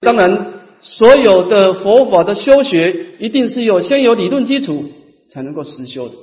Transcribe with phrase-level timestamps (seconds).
[0.00, 4.84] 当然，所有的佛法的修学，一定是有先有理论基础，
[5.28, 6.14] 才能够实修的。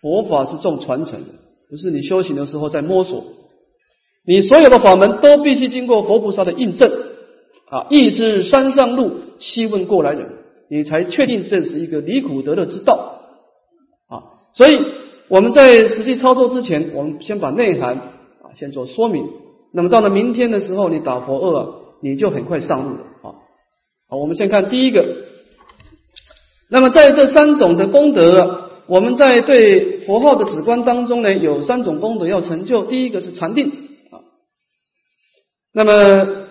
[0.00, 1.28] 佛法是重传承的，
[1.68, 3.24] 不是你修行的时候在摸索。
[4.24, 6.90] 你所有的法门都必须经过佛菩萨的印证
[7.70, 10.30] 啊，一知山上路，细问过来人，
[10.70, 13.20] 你才确定这是一个离苦得乐之道
[14.08, 14.22] 啊。
[14.54, 14.78] 所以
[15.28, 19.28] 我们在实际操作之前，我们先把内涵啊先做说明。
[19.72, 21.68] 那么到了明天的时候，你打佛二啊，
[22.00, 23.34] 你就很快上路了啊。
[24.08, 25.26] 好，我们先看第一个。
[26.70, 28.66] 那么在这三种的功德。
[28.86, 32.82] 我们在对佛号的止观当中呢，有三种功德要成就。
[32.86, 33.68] 第一个是禅定
[34.10, 34.18] 啊。
[35.72, 36.48] 那么，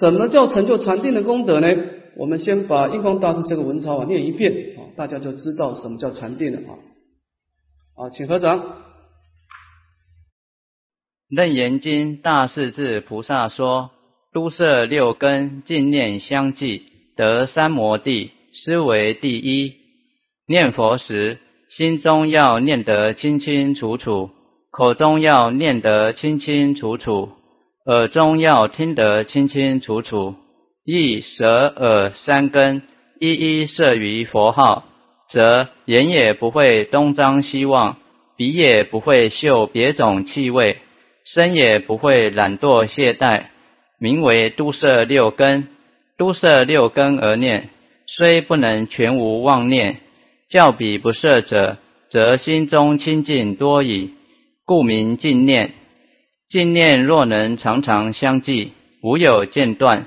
[0.00, 1.68] 什么叫成就禅定的功德呢？
[2.16, 6.74] 我们先把印光大师这个文钞啊念一遍啊，大家就知道什么叫禅定了啊。
[7.94, 8.82] 啊，请合掌。
[11.28, 13.92] 楞严经大势至菩萨说：
[14.38, 16.84] 都摄六根，净念相继，
[17.16, 19.74] 得三摩地，思为第一。
[20.46, 21.38] 念佛时。
[21.68, 24.30] 心中要念得清清楚楚，
[24.70, 27.30] 口中要念得清清楚楚，
[27.84, 30.36] 耳中要听得清清楚楚。
[30.84, 32.82] 意舌耳三根
[33.18, 34.84] 一一摄于佛号，
[35.28, 37.96] 则眼也不会东张西望，
[38.36, 40.78] 鼻也不会嗅别种气味，
[41.24, 43.46] 身也不会懒惰懈怠，
[43.98, 45.68] 名为都摄六根。
[46.16, 47.68] 都摄六根而念，
[48.08, 50.00] 虽不能全无妄念。
[50.48, 51.76] 教彼不摄者，
[52.10, 54.14] 则心中清净多矣，
[54.64, 55.74] 故名净念。
[56.48, 60.06] 净念若能常常相继，无有间断，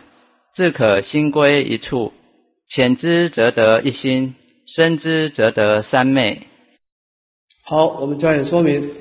[0.53, 2.11] 自可心归一处。
[2.67, 6.42] 浅之则得一心，深之则得三昧。
[7.64, 8.92] 好，我们加以说明。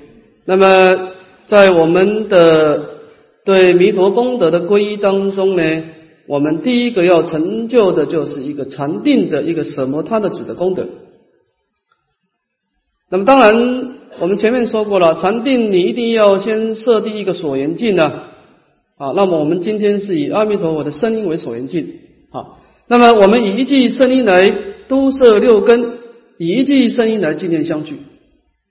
[0.44, 1.12] 那么，
[1.46, 2.89] 在我们的
[3.50, 5.82] 对弥陀功德的皈依当中呢，
[6.28, 10.86] 我们第一个要成就的就是一个禅定的一个什么他的指的功德。
[13.10, 18.04] 那么当然，我们前面说过了，禅定你一定要先设定一个所缘境呢，
[18.96, 21.88] 啊，那么我们今天是以阿弥陀佛的声音为所缘境，
[22.30, 24.48] 好，那么我们以一句声音来
[24.86, 25.98] 都摄六根，
[26.38, 27.96] 以一句声音来纪念相聚，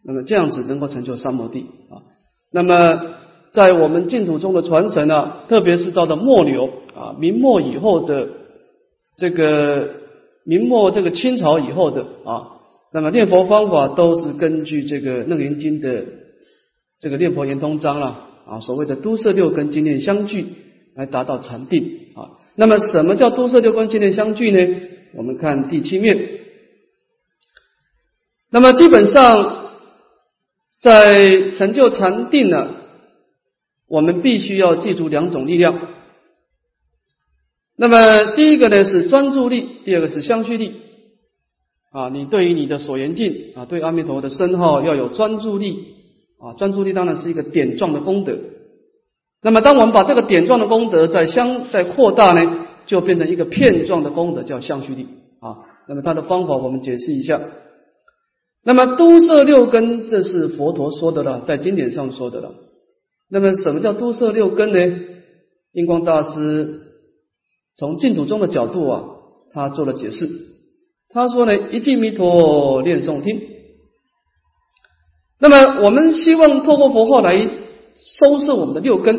[0.06, 2.08] 那么这样子能够成就三摩地啊。
[2.50, 3.19] 那么
[3.52, 8.30] 在我们净土中的传承呢，特别是到了末流啊，明末以后的
[9.18, 9.90] 这个
[10.44, 12.48] 明末这个清朝以后的啊。
[12.92, 16.06] 那么念佛方法都是根据这个《楞严经》的
[17.00, 20.46] 这个念佛圆通章了啊，所谓的都摄六根经念相聚
[20.96, 22.32] 来达到禅定啊。
[22.56, 24.82] 那么什么叫都摄六根经念相聚呢？
[25.16, 26.40] 我们看第七面。
[28.52, 29.70] 那么基本上
[30.80, 32.68] 在成就禅定呢，
[33.90, 35.78] 我们必须要记住两种力量。
[37.76, 40.82] 那么第一个呢是专注力，第二个是相续力。
[41.92, 45.96] 啊，你对于你的所缘境啊，对阿弥陀佛的身号要有专注力
[46.38, 48.38] 啊，专注力当然是一个点状的功德。
[49.42, 55.08] 那么，当我们把这个点状的功德再相再扩大呢，就变成一个片状的功德，叫相续力
[55.40, 55.66] 啊。
[55.88, 57.42] 那么它的方法我们解释一下。
[58.64, 62.54] 那么都摄六根，这是佛陀说的了，在经典上说的了。
[63.30, 65.06] 那么什么叫都摄六根呢？
[65.74, 66.82] 印光大师
[67.76, 69.04] 从净土中的角度啊，
[69.52, 70.28] 他做了解释。
[71.10, 73.42] 他说呢，一记弥陀念诵听。
[75.40, 77.50] 那么我们希望透过佛号来
[77.96, 79.16] 收摄我们的六根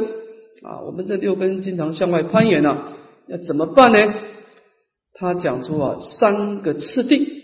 [0.63, 2.97] 啊，我们这六根经常向外攀岩啊，
[3.29, 4.15] 要怎么办呢？
[5.15, 7.41] 他讲出啊三个次第。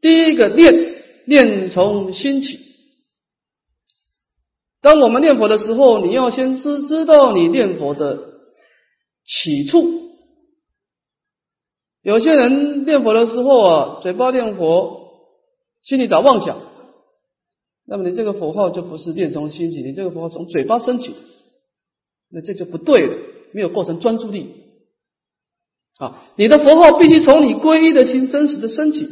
[0.00, 2.71] 第一个念念从心起。
[4.82, 8.18] 当我们念佛的时候，你要先知知道你念佛的
[9.24, 10.02] 起处。
[12.02, 15.08] 有些人念佛的时候啊，嘴巴念佛，
[15.82, 16.58] 心里打妄想，
[17.86, 21.14] 那么你这个佛号就不是念从心起，你这个佛号从嘴巴升起，
[22.28, 23.16] 那这就不对了，
[23.52, 24.50] 没有构成专注力。
[25.98, 29.06] 啊，你的佛号必须从你皈依的心真实的升起，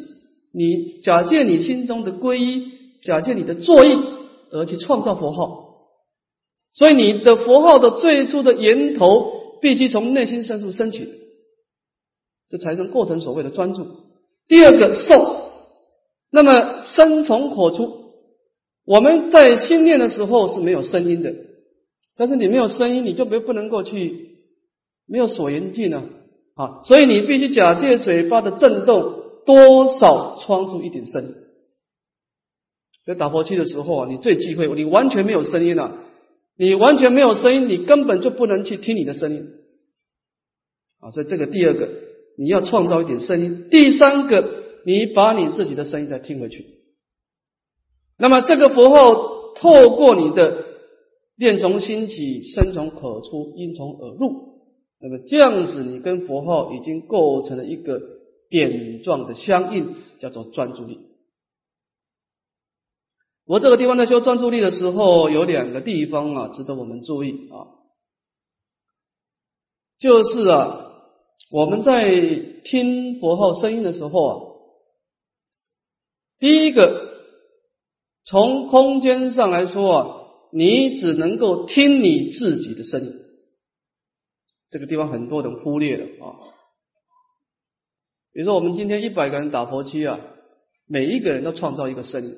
[0.53, 3.97] 你假借你心中的皈依，假借你的作意
[4.53, 5.89] 而去创造佛号，
[6.73, 11.09] 所以你的佛号的最初的源头必须从内心深处升起。
[12.49, 13.87] 这才能构成所谓的专注。
[14.49, 15.15] 第二个受，
[16.31, 18.01] 那么声从口出。
[18.85, 21.33] 我们在心念的时候是没有声音的，
[22.17, 24.39] 但是你没有声音，你就不不能够去
[25.07, 26.03] 没有所缘境呢
[26.55, 31.23] 啊，所以你必须假借嘴巴的震动，多少创出一点声。
[33.11, 35.99] 在打佛七的时候啊，你最忌讳你完全没有声音了，
[36.57, 39.43] 你完全没有声音，你根本就不能去听你的声音。
[41.01, 41.89] 啊，所以这个第二个，
[42.39, 44.49] 你要创造一点声音；第三个，
[44.87, 46.65] 你把你自己的声音再听回去。
[48.17, 50.65] 那么这个佛号透过你的
[51.37, 54.61] 念从心起，声从口出，音从耳入，
[55.01, 58.01] 那么这样子，你跟佛号已经构成了一个
[58.49, 61.10] 点状的相应，叫做专注力。
[63.51, 67.67] 我这个地方在修专注力的时候，有两个地方啊，值得我们注意啊，
[69.99, 70.87] 就是啊。
[71.51, 72.15] 我们在
[72.63, 74.35] 听佛号声音的时候啊，
[76.39, 77.25] 第一个
[78.25, 80.17] 从空间上来说啊，
[80.53, 83.13] 你只能够听你自己的声音，
[84.69, 86.39] 这个地方很多人忽略了啊。
[88.33, 90.21] 比如说，我们今天一百个人打佛七啊，
[90.87, 92.33] 每一个人都创造一个声音，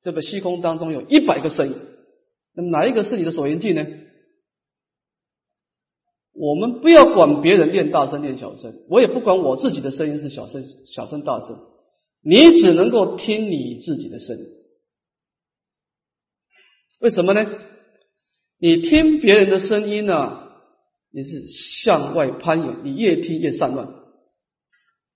[0.00, 1.76] 这个虚空当中有一百个声音，
[2.54, 3.86] 那么哪一个是你的所缘境呢？
[6.32, 11.58] 我们不要管别人练大声练小声，我也不管我自己的声音是小声小声大声，
[12.22, 14.42] 你只能够听你自己的声音。
[17.00, 17.44] 为什么呢？
[18.60, 20.48] 你听别人的声音呢，
[21.12, 23.88] 你是向外攀援，你越听越散乱；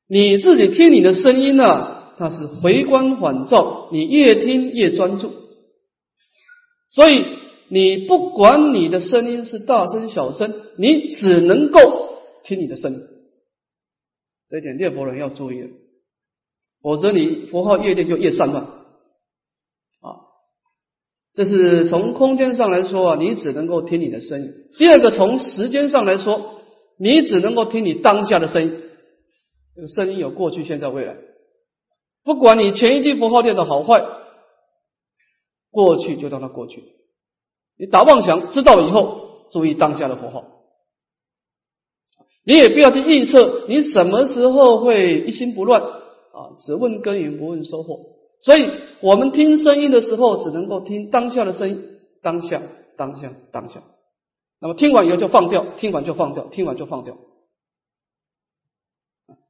[0.08, 5.32] 你自己听你的声音呢，那是回光返照，你越听越专注。
[6.88, 7.24] 所以。
[7.68, 12.98] 你不管你的声音是大声小声，你只能够听你的声音。
[14.46, 15.68] 这一点念佛人要注意了，
[16.82, 18.64] 否则你佛号越念就越散乱。
[18.64, 20.20] 啊，
[21.32, 24.50] 这是从空间上来说啊，你只能够听你的声音。
[24.76, 26.60] 第二个，从时间上来说，
[26.98, 28.82] 你只能够听你当下的声音。
[29.74, 31.16] 这个声音有过去、现在、未来，
[32.24, 34.04] 不管你前一句符号念的好坏，
[35.70, 36.84] 过去就让它过去。
[37.76, 40.44] 你打妄想，知道以后注意当下的符号，
[42.44, 47.98] 你也不要去预测你什么时候会一心不乱啊，只问耕耘不问收获。
[48.40, 48.70] 所以
[49.00, 52.62] 我们听声音的时候，只能够听当下的声音，当下，
[52.96, 53.82] 当下，当下。
[54.60, 57.16] 那么听完以后就放掉，听完就放掉，听完就放掉。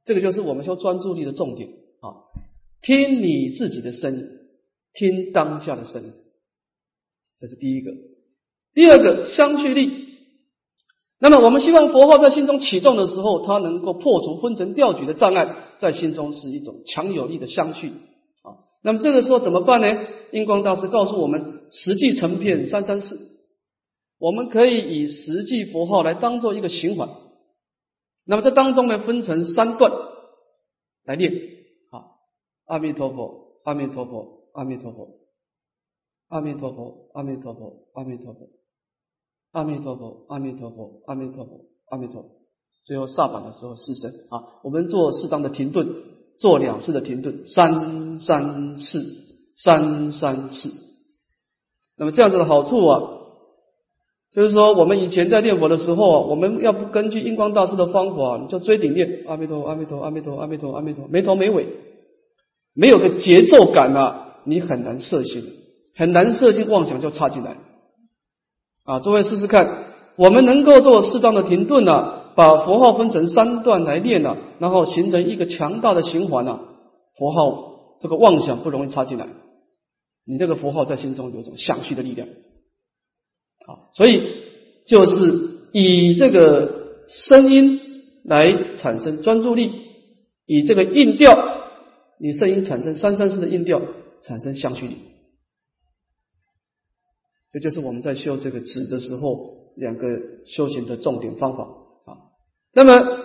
[0.05, 1.69] 这个就是我们修专注力的重点
[2.01, 2.17] 啊，
[2.83, 4.23] 听你自己的声音，
[4.93, 6.11] 听当下的声音，
[7.39, 7.91] 这是第一个。
[8.75, 10.17] 第二个相续力，
[11.17, 17.89] 那么我们希望佛号在心中启动的时候，它能够破除昏沉调举的障碍，在心中是一种强有力的相续
[18.41, 18.59] 啊。
[18.83, 19.87] 那么这个时候怎么办呢？
[20.31, 23.17] 印光大师告诉我们：实际成片三三四，
[24.17, 27.09] 我们可以以实际佛号来当做一个循环。
[28.25, 29.93] 那么这当中呢，分成三段
[31.05, 31.31] 来念：
[32.65, 35.19] 阿弥陀佛，阿弥陀佛，阿弥陀佛，
[36.29, 38.49] 阿弥陀佛，阿弥陀佛，阿弥陀佛。
[39.53, 42.29] 阿弥陀佛，阿弥陀佛，阿弥陀佛，阿弥陀佛。
[42.85, 45.87] 最后下板的时候四声啊，我们做适当的停顿，
[46.39, 48.99] 做两次的停顿，三三四，
[49.55, 50.71] 三三四。
[51.95, 53.01] 那么这样子的好处啊，
[54.31, 61.67] 就是说我们以前在念佛的时候啊，我们要不根据印光大师的方法，你就追顶念阿弥陀，阿弥陀，阿弥陀，阿弥陀，阿弥陀，没头没尾，
[62.73, 65.43] 没有个节奏感啊，你很难摄心，
[65.95, 67.57] 很难摄心妄想就插进来。
[68.83, 69.85] 啊，诸位试试看，
[70.15, 76.59] 我们能够做适当的停顿呢，把佛号分成三段来念呢，然后形成一个强大的循环呢，
[77.15, 79.27] 佛号这个妄想不容易插进来，
[80.25, 82.27] 你这个佛号在心中有种想续的力量。
[83.65, 84.21] 好，所以
[84.85, 87.79] 就是以这个声音
[88.25, 89.71] 来产生专注力，
[90.45, 91.62] 以这个音调，
[92.23, 93.81] 你声音产生三三四的音调，
[94.21, 94.95] 产生相续力。
[97.51, 100.07] 这就是我们在修这个止的时候，两个
[100.45, 102.31] 修行的重点方法啊。
[102.73, 103.19] 那么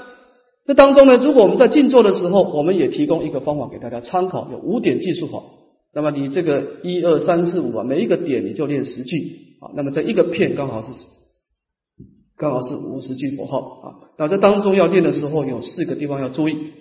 [0.65, 5.45] 这当中呢，如果我们在静坐的时候，我们也提供一个方法给大家参考，有五点计数法。
[5.95, 9.17] 那么你这个一二三四五啊，每一个点你就练十句
[9.61, 9.71] 啊。
[9.77, 10.89] 那么这一个片刚好是
[12.37, 13.87] 刚好是五十句佛号啊。
[14.19, 16.73] 那这当中要练的时候，有四个地方要注意。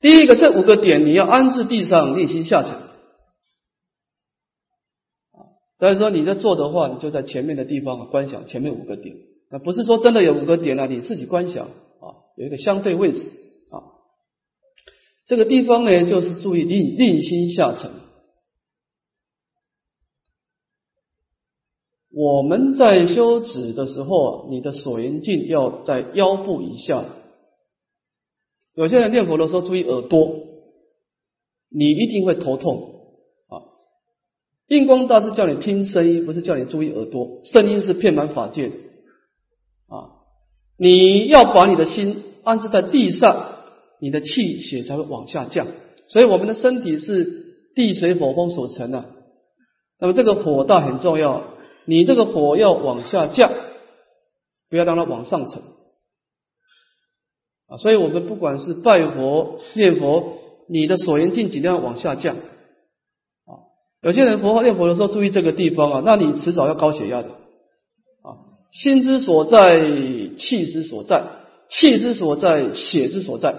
[0.00, 2.76] 第一个，这五个点你要安置地上，练心下沉。
[5.76, 9.16] 但是说你在做的话，你就在前面的地方观想前面五个点，
[9.50, 13.22] 那不是说真的有五个点啊，你自己观想啊，有一个相对位置
[13.70, 13.82] 啊。
[15.26, 17.90] 这个地方呢，就是注意令令心下沉。
[22.10, 27.04] 我们在修止的时候啊，你的所缘境要在腰部以下。
[28.74, 30.36] 有些人念佛的时候注意耳朵，
[31.70, 33.02] 你一定会头痛
[33.48, 33.62] 啊。
[34.68, 37.40] 印光大师叫你听声音，不是叫你注意耳朵。
[37.44, 38.74] 声音是遍满法界的
[39.88, 40.22] 啊。
[40.76, 43.56] 你要把你的心安置在地上，
[44.00, 45.66] 你的气血才会往下降。
[46.08, 49.04] 所以我们的身体是地水火风所成的。
[49.98, 51.42] 那么这个火道很重要，
[51.84, 53.50] 你这个火要往下降，
[54.70, 55.60] 不要让它往上沉
[57.68, 57.76] 啊。
[57.78, 63.52] 所以我们不管是拜佛、念佛，你的所缘境尽量往下降啊。
[64.02, 68.42] 有些人佛念佛的时候注意这个地方啊，那你迟早要高血压的啊。
[68.72, 69.78] 心之所在，
[70.36, 71.24] 气之所在，
[71.68, 73.54] 气之所在，血之所在。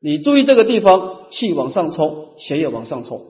[0.00, 3.20] 你注意这个地方，气往上冲，血也往上冲。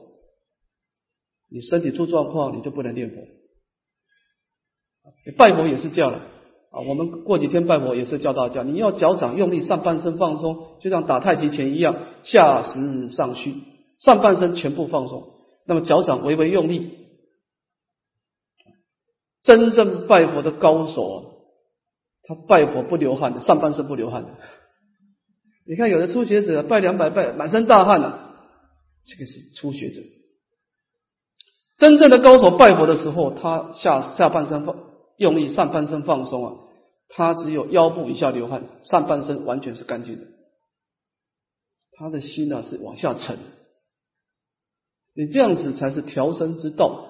[1.50, 3.16] 你身体出状况，你就不能念佛。
[5.36, 6.20] 拜佛也是这样的
[6.72, 6.80] 啊。
[6.80, 13.54] 我们过几天拜佛也是教大家，你要脚掌用力，上半身放松，就像打太极拳一样，下实上虚，
[13.98, 15.34] 上半身全部放松，
[15.66, 16.98] 那么脚掌微微用力。
[19.42, 21.18] 真正拜佛的高手啊，
[22.22, 24.30] 他拜佛不流汗的，上半身不流汗的。
[25.66, 28.18] 你看有的初学者拜两百拜，满身大汗的，
[29.04, 30.00] 这个是初学者。
[31.76, 34.76] 真正的高手拜佛的时候，他下下半身放
[35.16, 36.54] 用力，上半身放松啊，
[37.08, 40.26] 他只有腰部以下流汗，上半身完全是干净的。
[41.92, 43.36] 他的心呢是往下沉，
[45.14, 47.08] 你这样子才是调身之道。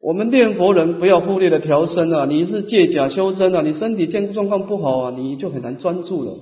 [0.00, 6.38] 我们念佛人不要忽略了调身啊，你是借假修真啊，你身体健康状况不好啊，你就很难专注了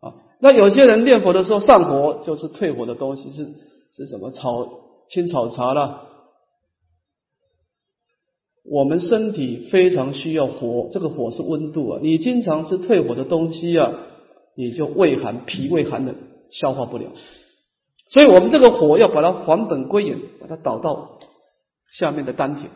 [0.00, 0.14] 啊。
[0.40, 3.48] 那有些人念佛的时候上火，就是退火的东西是。
[3.90, 4.68] 是什么草
[5.08, 6.07] 青草茶了？
[8.70, 12.00] 我们身体非常需要火，这个火是温度啊。
[12.02, 13.92] 你经常吃退火的东西啊，
[14.54, 16.14] 你就胃寒、脾胃寒冷，
[16.50, 17.06] 消化不了。
[18.10, 21.18] 所以我们这个火要把它还本归元，把它导到
[21.90, 22.68] 下面的丹田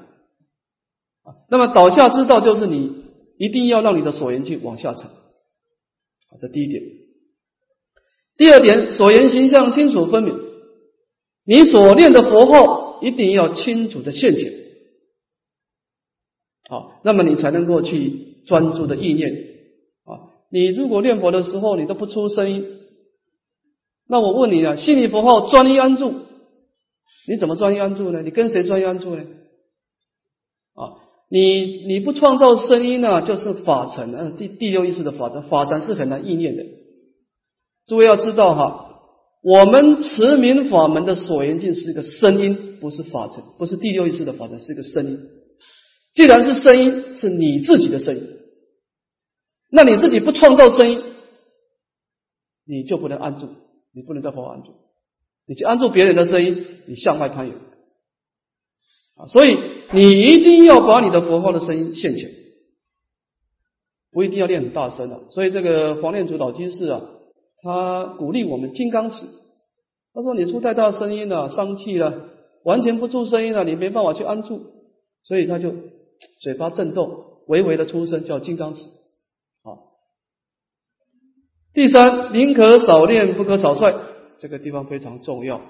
[1.24, 1.34] 啊。
[1.48, 3.04] 那么导下之道就是你
[3.38, 6.82] 一定要让你的所缘境往下沉啊，这第一点。
[8.36, 10.38] 第二点，所言形象清楚分明。
[11.44, 14.52] 你所念的佛号一定要清楚的现前，
[16.72, 19.30] 好，那么你才能够去专注的意念
[20.06, 20.32] 啊。
[20.50, 22.64] 你如果念佛的时候你都不出声音，
[24.08, 26.14] 那我问你啊，心里佛号专一安住，
[27.28, 28.22] 你怎么专一安住呢？
[28.22, 29.22] 你跟谁专一安住呢？
[30.72, 30.96] 啊，
[31.28, 36.64] 你你不创造声音呢，就是法尘啊，第第六意识的法尘，法尘是很难意念的。
[37.86, 38.88] 诸位要知道哈。
[39.42, 45.18] 我们持名法门的所缘境是一个声音，不是法尘，不是第六意识的法尘，是一个声音。
[46.14, 48.22] 既然是声音，是你自己的声音，
[49.70, 51.02] 那你自己不创造声音，
[52.64, 53.48] 你就不能安住，
[53.92, 54.72] 你不能在佛安住，
[55.46, 57.56] 你去安住别人的声音，你向外攀援
[59.16, 59.26] 啊！
[59.26, 59.58] 所以
[59.92, 62.30] 你一定要把你的佛号的声音现前，
[64.10, 65.30] 不一定要练很大声的。
[65.30, 67.02] 所以这个黄念祖老居士啊。
[67.64, 69.24] 他鼓励我们金刚持，
[70.12, 72.28] 他说：“你出太大声音了，伤气了，
[72.64, 74.64] 完全不出声音了，你没办法去安住，
[75.22, 75.72] 所以他就
[76.40, 78.88] 嘴巴震动，微微的出声，叫金刚持。”
[79.62, 79.92] 好，
[81.72, 83.94] 第三，宁可少练，不可草率，
[84.38, 85.60] 这个地方非常重要。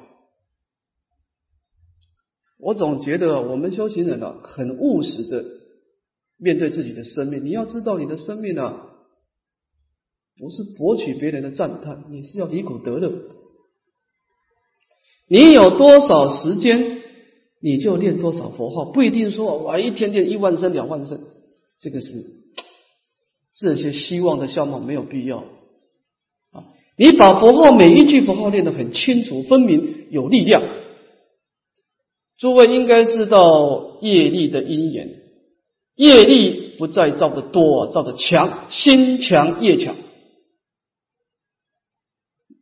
[2.59, 5.45] 我总觉得我们修行人呢，很务实的
[6.37, 7.45] 面对自己的生命。
[7.45, 8.89] 你要知道，你的生命呢。
[10.39, 13.13] 不是博取别人的赞叹，你是要离苦得乐。
[15.29, 17.02] 你有多少时间，
[17.65, 21.21] 你就念多少佛号，不一定说我一天念一万声、两万声，
[21.79, 22.17] 这个是
[23.57, 25.45] 这些希望的项目没有必要
[26.51, 26.65] 啊。
[26.97, 30.63] 你把佛号每一句佛号念得很清楚、分明、有力量。
[32.37, 35.23] 诸位应该知道业力的因缘，
[35.95, 39.95] 业力不再造的多，造的强，心强业强。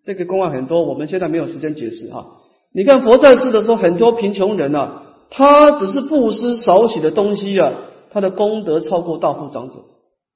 [0.03, 2.40] 这个公案很多，我们现在没有时间解释哈。
[2.73, 7.75] 你看佛在世的时候，很多贫穷人呐，他只是布施少许的东西啊，
[8.11, 9.77] 他的功德超过大富长者，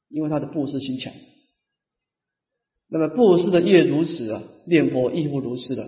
[0.09, 1.13] 因为他的布施心强。
[2.89, 5.87] 那么布施的业如此啊，念佛亦复如是的。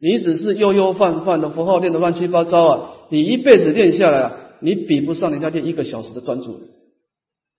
[0.00, 6.60] 你只是悠悠泛泛的佛号念的乱七八糟啊，你一辈子练下来啊，你比不上人家念一个小时的专注，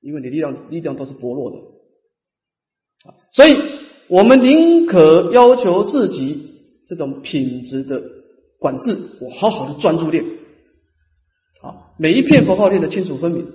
[0.02, 1.58] 因为你力量力量都是薄弱的
[3.06, 3.84] 啊，所以。
[4.10, 6.53] 我们宁可要求自己
[6.86, 8.02] 这种品质的
[8.60, 10.24] 管制，我好好的专注练，
[11.62, 13.52] 啊，每一片佛号练得清楚分明。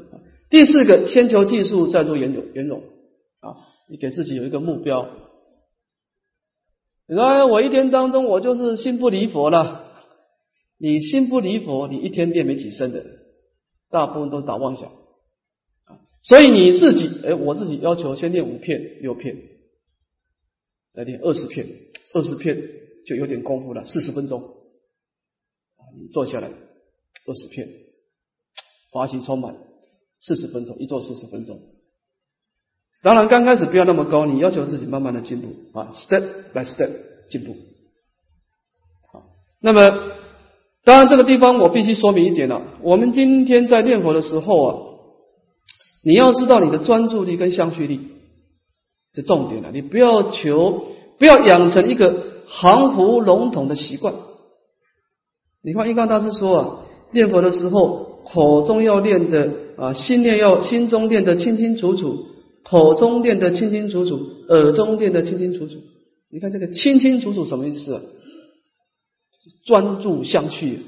[0.50, 2.80] 第四个，先求技术，再做圆融圆融，
[3.40, 3.56] 啊，
[3.88, 5.08] 你给自己有一个目标。
[7.06, 9.92] 你说我一天当中我就是心不离佛了，
[10.78, 13.04] 你心不离佛，你一天练没几声的，
[13.90, 14.90] 大部分都是打妄想，
[16.22, 19.36] 所以你自己，哎，我自己要求先念五片、六片，
[20.92, 21.66] 再练二十片，
[22.14, 22.58] 二十片。
[23.08, 24.42] 就有点功夫了，四十分钟，
[25.98, 27.66] 你坐下来二十片，
[28.92, 29.56] 发心充满，
[30.18, 31.58] 四十分钟，一坐四十分钟。
[33.02, 36.20] 当然，刚开始不要那么高，你要求自己慢慢的进步啊，step
[36.52, 36.90] by step
[37.30, 37.56] 进步。
[39.10, 39.24] 好，
[39.58, 40.12] 那么
[40.84, 44.76] 当然这个地方我必须说明一点了，我们今天在念佛的时候啊，
[46.04, 48.08] 你要知道你的专注力跟相续力
[49.14, 50.88] 是重点了，你不要求，
[51.18, 54.14] 不要养成一个含糊笼统的习惯。
[55.62, 56.78] 你看，一刚大师说啊，
[57.12, 62.26] 念佛的时候口中要念的啊，心念要心中念的清清楚楚。
[62.62, 65.76] 口中念得清清楚楚，耳中念得清清楚楚。
[66.30, 68.00] 你看这个清清楚楚什么意思？
[69.64, 70.84] 专注相续。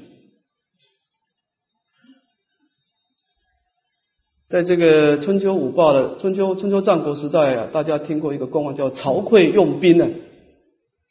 [4.51, 10.09] 在这个春秋五霸的春秋春秋战国时代啊，大家听过一个公案叫曹刿用兵呢。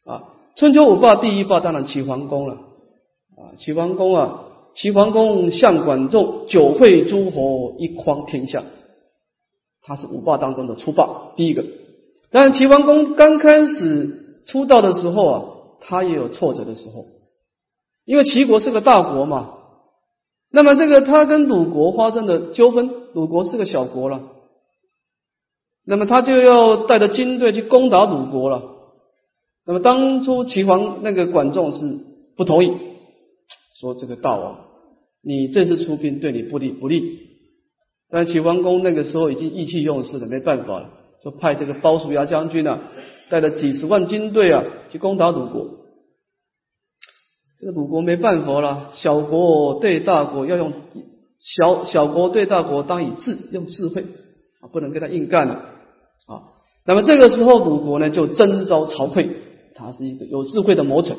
[0.05, 0.25] 啊，
[0.57, 2.57] 春秋五霸第一霸当然齐桓公了。
[3.39, 4.43] 啊，齐桓公啊，
[4.75, 8.63] 齐桓公向管仲，九会诸侯，一匡天下。
[9.83, 11.65] 他是五霸当中的初霸，第一个。
[12.31, 15.45] 但是齐桓公刚开始出道的时候啊，
[15.81, 17.07] 他也有挫折的时候，
[18.05, 19.55] 因为齐国是个大国嘛。
[20.51, 24.23] 那么这个他跟鲁国发生的纠纷，鲁国是个小国了，
[25.85, 28.62] 那么他就要带着军队去攻打鲁国了。
[29.67, 31.99] 那么当初齐桓那个管仲是
[32.37, 32.76] 不同意，
[33.79, 34.67] 说这个大王，
[35.23, 37.29] 你这次出兵对你不利不利。
[38.09, 40.90] 但齐桓公那个时候已经意气用事了，没办法了，
[41.23, 42.81] 就派这个鲍叔牙将军啊，
[43.29, 45.79] 带着几十万军队啊，去攻打鲁国。
[47.59, 50.73] 这个鲁国没办法了，小国对大国要用
[51.41, 54.03] 小小国对大国当以智，用智慧
[54.61, 55.55] 啊，不能跟他硬干了
[56.27, 56.43] 啊。
[56.85, 59.26] 那么这个时候，鲁国呢就征召曹刿，
[59.75, 61.17] 他是一个有智慧的谋臣。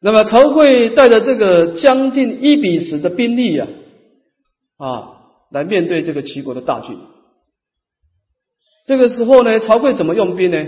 [0.00, 3.68] 那么曹刿带着这个将近一比十的兵力呀。
[4.76, 5.12] 啊，
[5.50, 6.96] 来面对这个齐国的大军。
[8.84, 10.66] 这个时候呢，曹刿怎么用兵呢？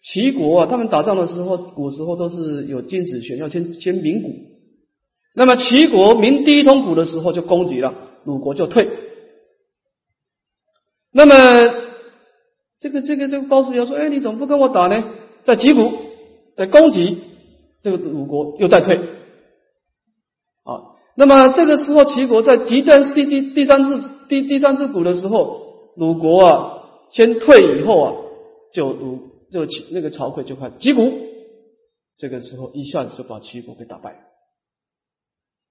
[0.00, 4.30] 齐国啊，他们打仗的时候，古时候都是有金子弦，要先先鸣鼓。
[5.38, 7.92] 那么齐国鸣第一通鼓的时候就攻击了，
[8.24, 8.88] 鲁国就退。
[11.12, 11.34] 那么
[12.78, 15.04] 这个这个这个鲍叔牙说：“哎，你怎么不跟我打呢？”
[15.44, 15.92] 在击鼓，
[16.56, 17.18] 在攻击，
[17.82, 18.96] 这个鲁国又在退。
[20.64, 28.14] 啊那么这个时候，齐国在极端第第第三次第第三次鼓的时候，鲁国啊先退以后啊，
[28.72, 29.18] 就鲁
[29.52, 31.12] 就齐那个曹刿就开始击鼓，
[32.16, 34.18] 这个时候一下子就把齐国给打败了，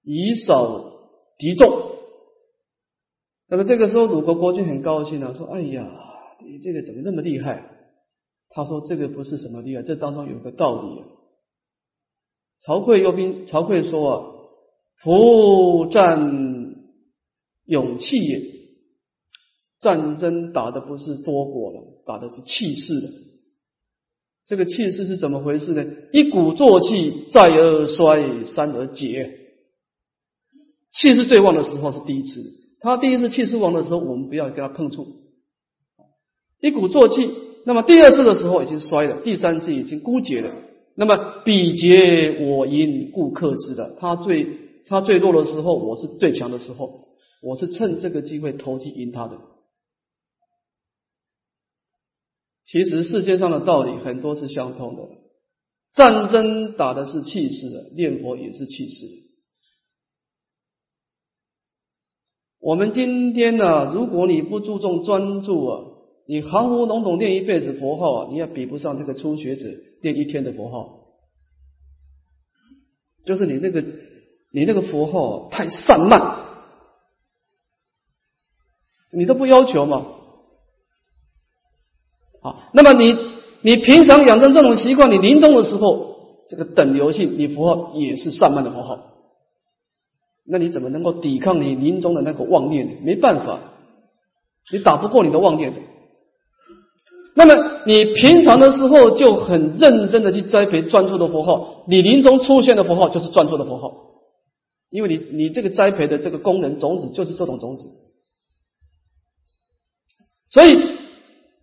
[0.05, 0.93] 以少
[1.37, 1.91] 敌众。
[3.47, 5.91] 那么这个时候，鲁国国君很高兴啊，说：“哎呀，
[6.45, 7.69] 你这个怎么那么厉害？”
[8.49, 11.03] 他说：“这个不是什么厉害，这当中有个道理。”
[12.63, 14.31] 曹刿又兵，曹刿说啊。
[14.97, 16.73] 夫战
[17.65, 18.41] 勇气也，
[19.81, 23.07] 战争打的不是多国了，打的是气势的。
[24.47, 25.85] 这个气势是怎么回事呢？
[26.13, 29.44] 一鼓作气，再而衰，三而竭。
[30.95, 32.41] 气势最旺的时候是第一次，
[32.79, 35.05] 他第一次气势旺的时候，我们不要跟他碰触。
[36.59, 37.29] 一鼓作气，
[37.65, 40.51] 那么第二次的时候已经衰了，第三次已经枯竭了。
[40.95, 44.65] 那么彼竭我因故克之的，他最。
[44.87, 46.99] 他最弱的时候，我是最强的时候，
[47.41, 49.39] 我是趁这个机会投机赢他的。
[52.63, 55.09] 其实世界上的道理很多是相通的，
[55.91, 59.07] 战争打的是气势的，念佛也是气势。
[62.65, 65.83] 我们今天呢，如果你不注重专注啊，
[66.25, 69.67] 你含糊笼统念一辈子佛号啊，你也比不上这个初学者
[70.01, 71.01] 念一天的佛号，
[73.25, 73.83] 就是你那个。
[74.51, 76.45] 你那个佛号太散漫，
[79.11, 80.05] 你都不要求嘛？
[82.41, 83.17] 啊，那么你
[83.63, 89.14] 你平常养成这种习惯，你临终的时候，这个等流性，你佛号也是散漫的佛号，
[90.47, 92.93] 那你怎么能够抵抗你临终的那个妄念呢？
[93.03, 93.59] 没办法，
[94.71, 95.79] 你打不过你的妄念的。
[97.35, 104.03] 那么你平常的时候就很认真的去栽培专注的佛号，你临终出现的佛号就是专注的佛号。
[104.91, 107.83] 因为你你这个栽培的这个功能种子就是这种种子，
[110.49, 110.79] 所以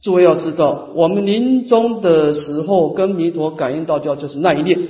[0.03, 4.89] 诸位要知道，我们临终的时候跟弥陀感应道交就是那一念，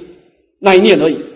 [0.59, 1.32] 那一念而已。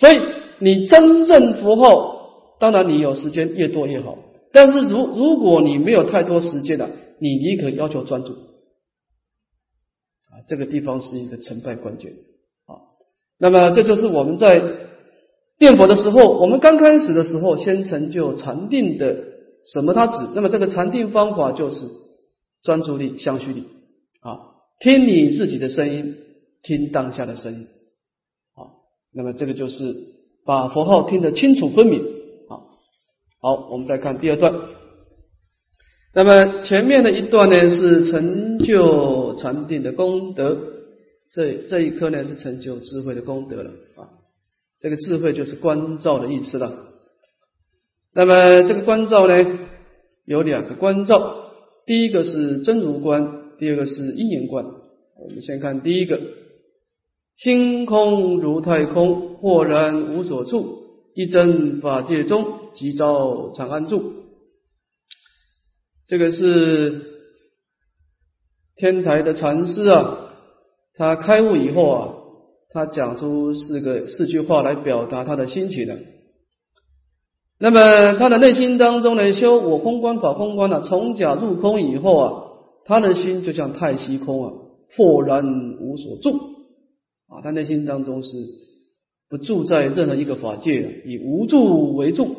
[0.00, 0.18] 所以
[0.58, 4.16] 你真正佛后当然你有时间越多越好。
[4.50, 12.12] 但是如如果你没有太多时间了，你宁可要求专注啊，这个地方是一个成败关键
[12.64, 12.80] 啊。
[13.38, 14.62] 那么这就是我们在
[15.58, 19.22] 念佛的时候，我们刚开始的时候先成就禅定的
[19.66, 20.26] 什么他指？
[20.34, 21.86] 那么这个禅定方法就是
[22.62, 23.66] 专注力、相续力
[24.20, 24.38] 啊，
[24.80, 26.16] 听你自己的声音，
[26.62, 27.66] 听当下的声音。
[29.12, 29.94] 那么这个就是
[30.44, 32.00] 把佛号听得清楚分明
[32.48, 32.62] 啊。
[33.40, 34.54] 好，我们再看第二段。
[36.12, 40.58] 那么前面的一段呢，是成就禅定的功德，
[41.30, 44.10] 这这一颗呢是成就智慧的功德了啊。
[44.80, 46.72] 这个智慧就是观照的意思了。
[48.12, 49.58] 那么这个观照呢，
[50.24, 51.52] 有两个观照，
[51.86, 54.64] 第一个是真如观，第二个是因缘观。
[54.64, 56.20] 我们先看第一个：
[57.42, 60.76] 星空如太空，豁然无所处。
[61.14, 64.12] 一真法界中，即招长安住。
[66.06, 67.02] 这个是
[68.76, 70.34] 天台的禅师啊，
[70.94, 72.14] 他开悟以后啊，
[72.68, 75.96] 他讲出四个四句话来表达他的心情的。
[77.58, 82.44] 那么他的内心当中呢，修我空观法空观呢，从假入空以后啊，
[82.84, 84.52] 他的心就像太虚空啊，
[84.94, 86.49] 豁然无所住
[87.30, 88.36] 啊，他内心当中是。
[89.30, 92.34] 不住在任何一个法界，以无住为住。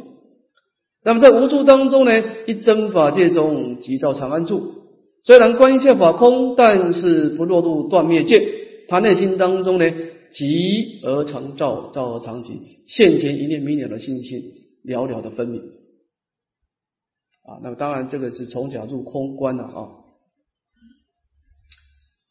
[1.05, 2.11] 那么在无住当中呢，
[2.47, 4.73] 一真法界中即照长安住。
[5.21, 8.45] 虽然观一切法空，但是不落入断灭界。
[8.89, 9.85] 他内心当中呢，
[10.31, 14.51] 即而常照，照而常即，现前一念明了的信心性，
[14.83, 15.61] 了了的分明。
[17.43, 19.87] 啊，那么当然这个是从假入空观了啊。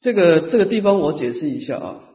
[0.02, 2.09] 这个这个地方我解释一下啊。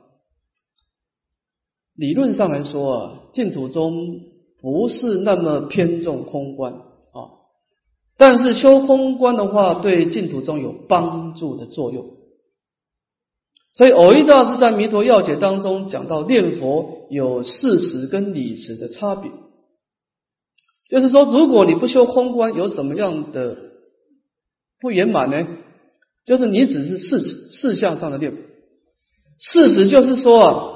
[1.95, 4.19] 理论上来说啊，净土中
[4.61, 7.39] 不是那么偏重空观啊，
[8.17, 12.17] 但是修空观的话，对净土中有帮助的作用。
[13.73, 19.31] 所以偶遇大师在《弥陀要解》当中讲到念佛有事实跟理实的差别，
[20.89, 23.57] 就是说，如果你不修空观，有什么样的
[24.81, 25.47] 不圆满呢？
[26.25, 28.33] 就是你只是事实事项上的念，
[29.39, 30.71] 事实就是说啊。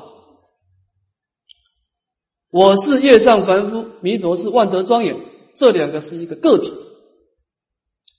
[2.52, 5.18] 我是业障凡夫，弥陀是万德庄严，
[5.54, 6.74] 这两个是一个个体。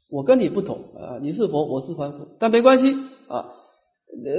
[0.09, 2.93] 我跟你不同啊，你是佛，我是凡夫，但没关系
[3.29, 3.57] 啊。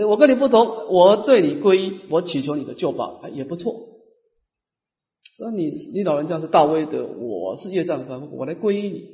[0.07, 3.73] 我跟你不同，我对你皈依，我祈求你的救拔，也不错。
[5.39, 9.05] 那你你老人家是大威德，我是业障凡夫，我来皈依你，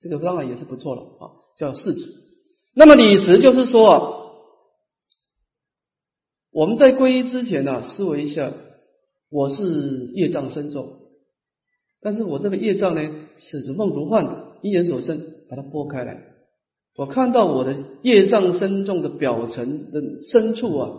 [0.00, 2.06] 这个当然也是不错了啊，叫世子。
[2.74, 4.12] 那么理持就是说啊，
[6.50, 8.52] 我们在皈依之前呢，思维一下。
[9.30, 10.88] 我是业障深重，
[12.00, 16.20] 但是我这个业障呢是如梦如幻的，因缘所生，把它拨开来，
[16.96, 20.90] 我看到我的业障深重的表层的深处啊，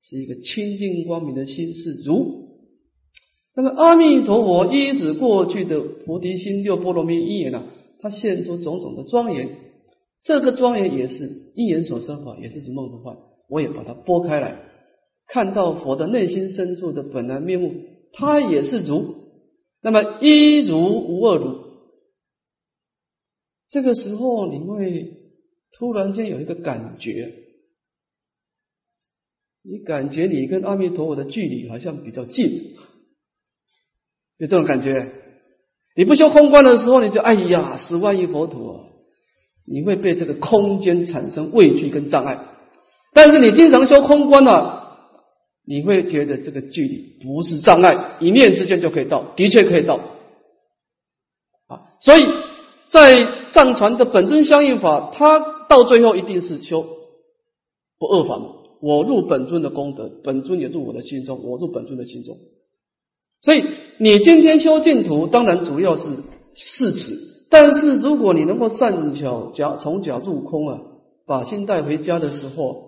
[0.00, 2.44] 是一个清净光明的心是如。
[3.56, 7.66] 那么阿弥陀佛依止过去的菩提心六波罗蜜因缘啊，
[7.98, 9.48] 它现出种种的庄严，
[10.22, 13.16] 这个庄严也是因缘所生法，也是如梦如幻，
[13.48, 14.60] 我也把它拨开来。
[15.26, 17.74] 看到佛的内心深处的本来面目，
[18.12, 19.16] 他也是如，
[19.80, 21.64] 那么一如无二如。
[23.68, 25.16] 这个时候你会
[25.72, 27.32] 突然间有一个感觉，
[29.62, 32.76] 你感觉你跟阿弥陀佛的距离好像比较近，
[34.38, 35.10] 有这种感觉。
[35.96, 38.84] 你不修空观的时候，你就哎呀，十万亿佛土啊，
[39.64, 42.44] 你会被这个空间产生畏惧跟障碍。
[43.12, 44.83] 但是你经常修空观呢？
[45.66, 49.98] 你会觉得这个距离不是障碍，一念之间就可以到，的确可以到
[51.68, 51.80] 啊！
[52.00, 52.26] 所以
[52.86, 56.84] 在藏传的本尊相应法，它到最后一定是修
[57.98, 58.38] 不二法
[58.82, 62.36] 我入本尊的功德，本尊也入我的心中，我入本尊的心中。
[63.40, 63.64] 所以
[63.96, 66.10] 你今天修净土，当然主要是
[66.54, 67.14] 四持，
[67.48, 70.80] 但是如果你能够善巧假从假入空啊，
[71.26, 72.83] 把心带回家的时候。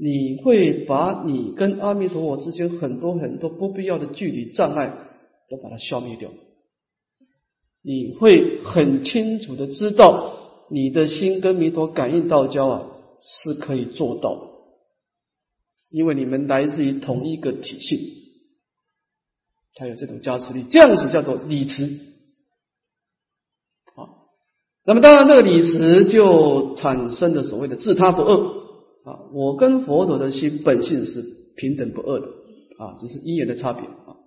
[0.00, 4.96] 你会把你跟阿弥陀佛之间很多很多不必要的距离障碍
[5.50, 6.30] 都把它消灭掉，
[7.82, 12.86] 你会很清楚的知道你的心跟弥陀感应道交啊
[13.20, 14.46] 是可以做到的，
[15.90, 18.34] 因为你们来自于同一个体系，
[19.72, 21.86] 才有这种加持力，这样子叫做理持
[23.96, 24.30] 啊。
[24.84, 28.57] 那么当然这个理持就产生了所谓的自他不二。
[29.08, 31.24] 啊，我跟佛陀的心本性是
[31.56, 32.26] 平等不二的
[32.76, 34.20] 啊，只是因缘的差别啊。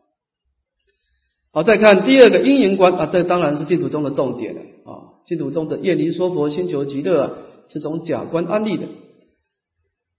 [1.53, 5.21] 好，再看第二个因缘观啊，这当然是净土中的重点了啊。
[5.25, 7.31] 净土中的业离说佛心求极乐啊，
[7.67, 8.87] 是从假观安利的。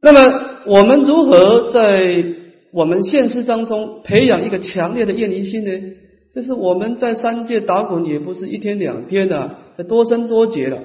[0.00, 2.24] 那么我们如何在
[2.72, 5.94] 我们现实当中培养一个强烈的业离心呢？
[6.32, 10.78] 就是我们在三界打滚也不是一天两天的，这多生多劫了。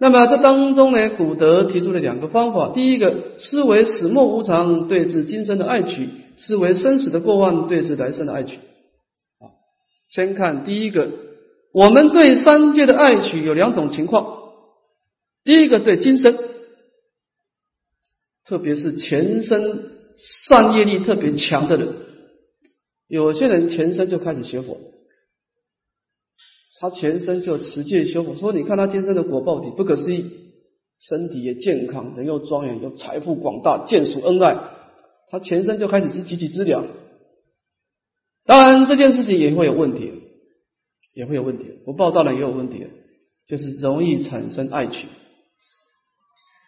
[0.00, 8.58] 那么这当中呢，古德提出了两个方法：第一个，思维始末无常，对治今生的爱取；思维生死的过患，对治来生的爱取。
[9.40, 9.50] 啊，
[10.08, 11.10] 先看第一个，
[11.72, 14.38] 我们对三界的爱取有两种情况。
[15.42, 16.32] 第一个对今生，
[18.44, 21.88] 特别是前生善业力特别强的人。
[23.08, 24.78] 有些人前生就开始学佛，
[26.80, 30.30] 他前生就持戒修佛，说你看他今生的果报体不可思议，
[31.00, 34.56] 身体也健康，人又庄严，又财富广大，眷属恩爱，
[35.30, 36.86] 他前生就开始知己己之良。
[38.44, 40.12] 当然这件事情也会有问题，
[41.14, 42.86] 也会有问题，不报道了也有问题，
[43.46, 45.08] 就是容易产生爱取。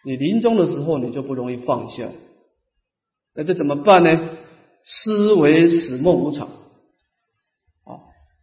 [0.05, 2.09] 你临终的时候你就不容易放下，
[3.33, 4.37] 那这怎么办呢？
[4.83, 6.49] 思维死梦无常！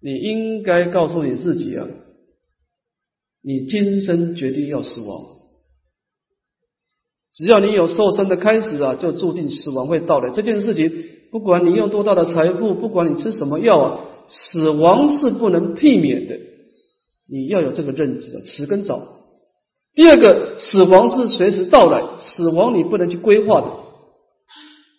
[0.00, 1.86] 你应该告诉你自己啊，
[3.42, 5.24] 你今生决定要死亡。
[7.32, 10.30] 只要你有受生的开始啊，就注定死亡会到来。
[10.30, 10.90] 这件事情，
[11.30, 16.38] 不管你用多大的财富，不管你吃什么药啊，死亡是不能避免的。
[17.28, 19.06] 你要有这个认知啊，迟跟早。
[19.94, 23.66] 第二个，死亡是随时到来，死亡你不能去规划的。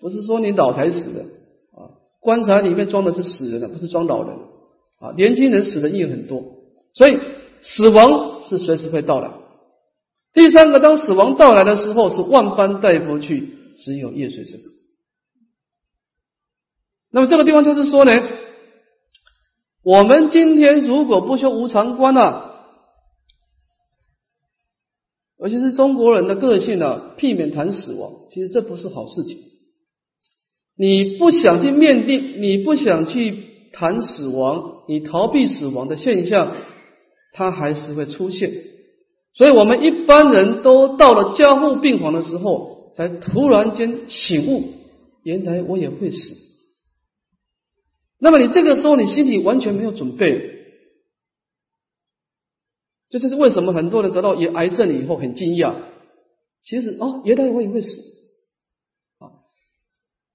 [0.02, 4.38] 不是说你老才死的啊，棺材里面装的是死人的，不是装老人
[5.00, 5.12] 啊。
[5.18, 6.44] 年轻人死的也很多，
[6.94, 7.20] 所以
[7.62, 9.32] 死亡是随时会到来。
[10.34, 14.60] 第三个，当死亡到来的时候，是万般带不去，只有业随身。
[17.12, 18.12] 那么这个地方就是说呢，
[19.82, 22.46] 我们今天如果不修无常观啊，
[25.40, 29.40] 尤其是中国人的个性呢，避免谈死亡，其实这不是好事情。
[30.76, 36.56] 你不想去面对，你不想去谈死亡，你逃避死亡的现象，
[37.34, 38.52] 它还是会出现。
[39.34, 44.74] 所以我们一般人都到了家父病房的时候，才突然间醒悟，
[45.24, 46.36] 原来我也会死。
[48.18, 50.66] 那么你这个时候，你心里完全没有准备，
[53.10, 55.74] 这就是为什么很多人得到癌症以后很惊讶。
[56.62, 58.02] 其实哦，原来我也会死。
[59.20, 59.32] 啊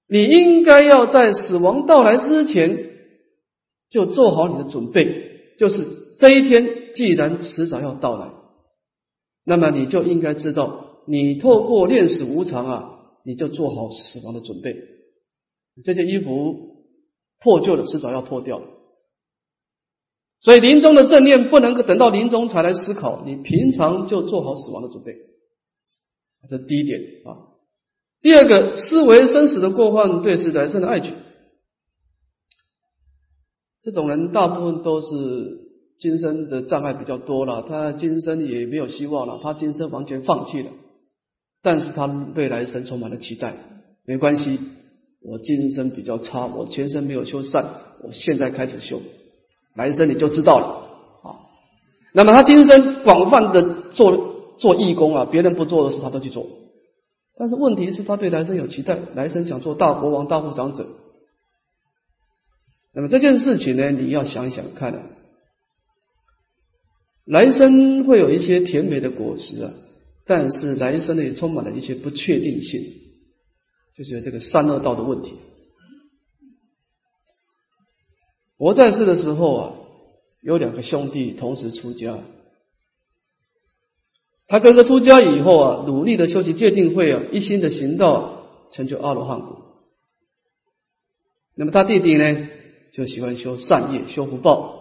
[0.07, 2.94] 你应该要在死亡到来之前
[3.89, 5.85] 就做好你的准备，就是
[6.17, 8.29] 这一天既然迟早要到来，
[9.45, 14.75] 那么你就应该知道，你透过练死无常啊，你就做好死亡的准备。
[15.83, 16.55] 这件衣服
[17.41, 18.61] 破旧了，迟早要脱掉。
[20.41, 25.15] 所以临终的正念不能够等到临终才来思考，你平常就做好死亡的准备。
[26.47, 27.55] 这第一点啊。
[28.21, 31.13] 第二个，思维生死的过患，对是来生的爱取。
[33.85, 35.07] 这种人大部分都是
[35.99, 40.71] 今生的障碍比较多了，他今生也没有希望了，他今生完全放弃了。
[41.61, 43.55] 但是他未来生充满了期待，
[44.03, 44.57] 没关系，
[45.21, 47.63] 我今生比较差，我前生没有修善，
[48.01, 49.01] 我现在开始修，
[49.75, 50.65] 来生你就知道了
[51.21, 51.45] 啊。
[52.11, 56.47] 那么他今生广泛的做做义工啊，别人不做的事他都去做。
[57.37, 60.87] 但是问题是他对来生有期待，来生想做大国王、大部长者。
[62.95, 65.09] 那么这件事情呢，你要想想看啊，
[67.25, 69.73] 来生会有一些甜美的果实啊，
[70.25, 72.81] 但是来生呢也充满了一些不确定性，
[73.97, 75.35] 就是有这个三恶道的问题。
[78.57, 79.73] 我在世的时候啊，
[80.41, 82.17] 有两个兄弟同时出家。
[84.47, 89.83] 他哥哥出家以后啊，努力的修习戒定慧啊，一心的行道，成就阿罗汉果。
[91.55, 92.47] 那么他弟弟呢，
[92.95, 94.79] 就喜欢修善业、修福报，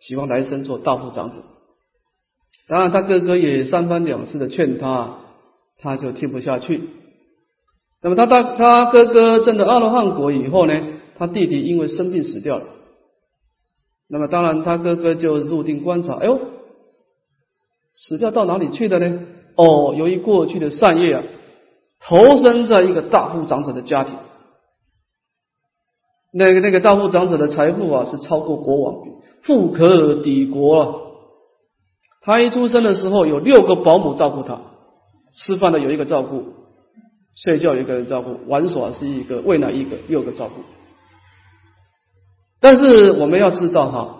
[0.00, 1.42] 希望来生做大富长者。
[2.66, 5.18] 当然，他哥哥也三番两次的劝他，
[5.76, 6.88] 他就听不下去。
[8.00, 10.80] 那么他他他哥哥证得阿罗汉果以后呢，
[11.16, 12.64] 他弟弟因为生病死掉了。
[14.08, 16.40] 那么当然，他哥哥就入定观察，哎呦。
[17.92, 19.26] 死掉到哪里去的呢？
[19.56, 21.22] 哦，由于过去的善业啊，
[22.00, 24.16] 投身在一个大富长者的家庭。
[26.32, 29.08] 那个那个大富长者的财富啊，是超过国王，
[29.42, 30.94] 富可敌国啊。
[32.22, 34.60] 他一出生的时候，有六个保姆照顾他，
[35.32, 36.44] 吃饭的有一个照顾，
[37.34, 40.62] 睡觉有一个人照顾，玩耍是一个，喂奶一个，六个照顾。
[42.60, 44.16] 但是我们要知道哈，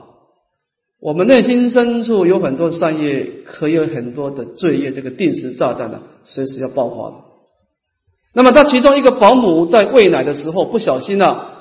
[0.98, 7.16] 我们内心深处有很多善业，可有很多的罪业，这个定时炸弹呢，随时要爆发的。
[8.32, 11.59] 那么，他其中一个保姆在喂奶的时候不小心啊，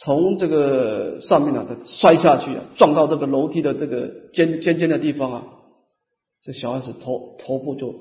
[0.00, 5.46] 从这个上面呢，他摔下去啊，撞到这个楼梯的这个尖尖尖的地方啊，
[6.40, 7.92] 这小孩子头头部就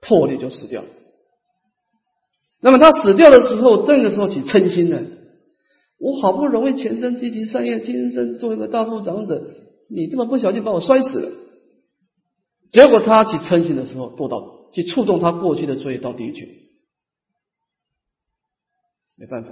[0.00, 0.88] 破裂，就死掉了。
[2.60, 5.02] 那么他死掉的时候，这个时候起嗔心呢？
[5.98, 9.42] 我好不容易前生积极善业，今生做一个大富长者，
[9.88, 11.32] 你这么不小心把我摔死了。
[12.70, 16.70] 结果他起嗔心的时候，堕到去触动他过去的罪到地狱去，
[19.16, 19.50] 没办法。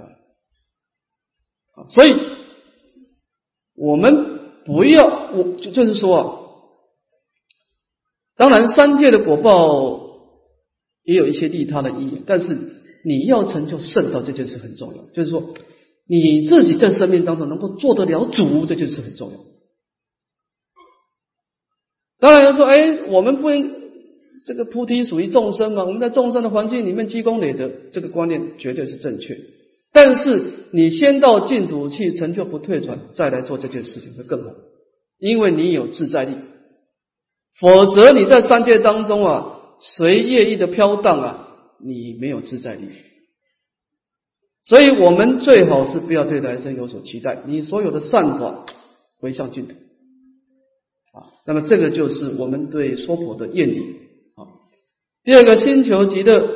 [1.75, 2.13] 啊，所以
[3.75, 6.37] 我们不要，我就就是说啊，
[8.37, 9.99] 当然三界的果报
[11.03, 12.57] 也有一些利他的意义，但是。
[13.03, 15.55] 你要成就圣道这件事很重要，就是说
[16.05, 19.39] 你自己在生命当中能够做得了主这件事很重要。
[22.19, 23.73] 当然要说，哎，我们不应
[24.45, 25.83] 这个菩提属于众生嘛？
[25.83, 29.35] 我们在众生的环境里面积功累德，这个观念绝对是正确。
[29.93, 34.51] 但是你先到净土去成就不退转，再来做这件事情会更好，
[35.19, 36.35] 因为你有自在力。
[37.59, 41.47] 否则你在三界当中啊，随业意的飘荡啊。
[41.83, 42.89] 你没有自在力，
[44.63, 47.41] 所以我们最好是不要对来生有所期待。
[47.47, 48.67] 你所有的善法
[49.19, 49.73] 回向净土
[51.11, 53.97] 啊，那么这个就是我们对娑婆的愿力
[54.35, 54.45] 啊。
[55.23, 56.51] 第二个，星球极乐啊，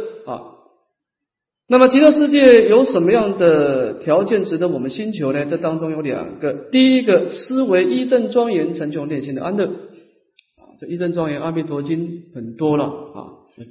[1.68, 5.46] 那么极乐世界有什么样的条件值得我们星球呢？
[5.46, 10.78] 这当中有两个，第一个思维一正庄严，成就内心的安乐啊。
[10.80, 13.18] 这一正庄严，阿弥陀经很多了啊，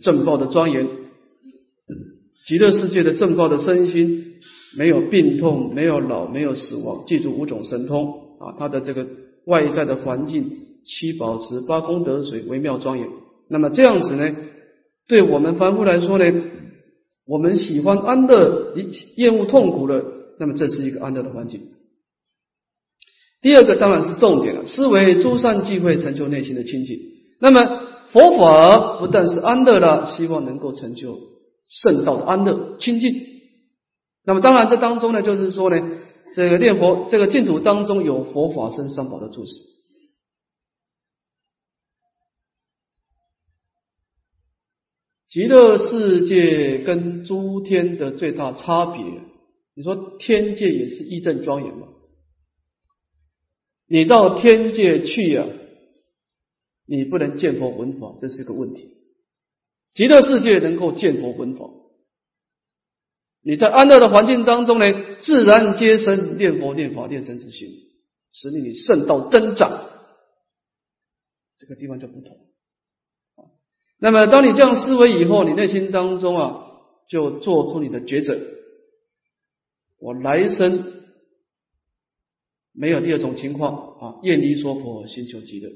[0.01, 0.89] 正报的庄严。
[2.45, 4.35] 极乐世界的正报的身心，
[4.77, 8.57] 没有病痛，没有老，没有死亡，记住五种神通啊！
[8.59, 9.07] 它的这个
[9.47, 10.51] 外在的环境，
[10.85, 13.09] 七宝池、八功德水，微妙庄严。
[13.49, 14.35] 那么这样子呢，
[15.07, 16.25] 对我们凡夫来说呢，
[17.27, 18.75] 我们喜欢安乐，
[19.17, 20.05] 厌恶痛苦的，
[20.39, 21.61] 那么这是一个安乐的环境。
[23.41, 26.99] 第二个当然是重点了，思维诸善聚会，成就内心的清净。
[27.41, 31.19] 那么佛法不但是安乐了，希望能够成就。
[31.67, 33.15] 圣道的安乐清净，
[34.25, 35.77] 那么当然这当中呢，就是说呢，
[36.35, 39.55] 这个念佛这个净土当中有佛法僧三宝的注释。
[45.35, 49.05] 极乐世界跟诸天的最大差别，
[49.75, 51.89] 你说天界也是一正庄严吗？
[53.89, 55.49] 你到天界去啊，
[56.87, 58.97] 你不能见佛闻法，这是个问题。
[59.93, 61.69] 极乐世界能够见佛闻法，
[63.43, 67.71] 你在安乐的环境当中呢，自然皆生念佛、念法、念生之心，
[68.31, 69.91] 使你你圣道增长。
[71.59, 72.54] 这个地方就不同。
[74.05, 76.67] 那么，当你这样思维以后，你内心当中啊，
[77.09, 78.39] 就做出你的抉择：
[79.99, 80.93] 我来生
[82.75, 85.71] 没有第二种情况啊，愿离说佛，心求极乐。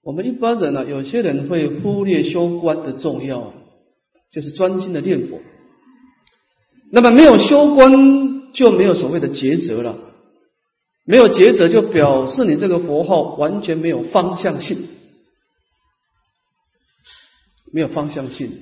[0.00, 3.52] 我们一般人呢，有些人会忽略修观的重要，
[4.30, 5.40] 就是专心的念佛。
[6.92, 10.13] 那么没有修观，就没有所谓的抉择了。
[11.04, 14.88] 没有抉择，就表示你这个佛号完全没有方向性，
[17.72, 18.52] 没有方向性，